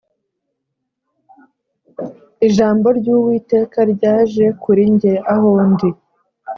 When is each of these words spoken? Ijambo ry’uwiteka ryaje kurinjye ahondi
Ijambo 2.47 2.87
ry’uwiteka 2.99 3.77
ryaje 3.93 4.45
kurinjye 4.61 5.11
ahondi 5.33 5.87